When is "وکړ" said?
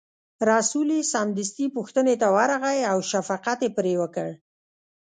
4.01-4.27